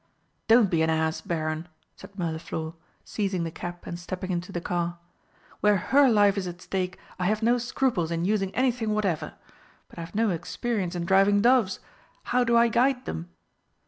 "Don't 0.47 0.71
be 0.71 0.81
an 0.81 0.89
ass, 0.89 1.21
Baron!" 1.21 1.67
said 1.95 2.17
Mirliflor, 2.17 2.73
seizing 3.03 3.43
the 3.43 3.51
cap 3.51 3.85
and 3.85 3.99
stepping 3.99 4.31
into 4.31 4.51
the 4.51 4.59
car. 4.59 4.97
"Where 5.59 5.77
her 5.77 6.09
life 6.09 6.39
is 6.39 6.47
at 6.47 6.59
stake 6.59 6.97
I 7.19 7.25
have 7.27 7.43
no 7.43 7.59
scruples 7.59 8.09
in 8.09 8.25
using 8.25 8.49
anything 8.55 8.95
whatever. 8.95 9.35
But 9.89 9.99
I've 9.99 10.15
no 10.15 10.31
experience 10.31 10.95
in 10.95 11.05
driving 11.05 11.39
doves 11.39 11.79
how 12.33 12.43
do 12.43 12.57
I 12.57 12.67
guide 12.67 13.05
them?" 13.05 13.29